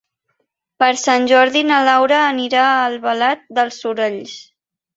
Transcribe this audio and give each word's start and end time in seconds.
Per 0.83 0.87
Sant 1.01 1.27
Jordi 1.31 1.61
na 1.73 1.77
Laura 1.89 2.19
anirà 2.31 2.65
a 2.73 2.81
Albalat 2.89 3.47
dels 3.61 3.81
Sorells. 3.85 4.37